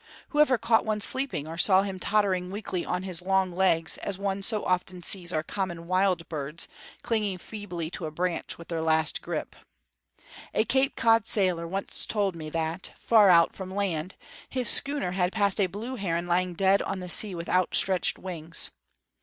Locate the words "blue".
15.67-15.97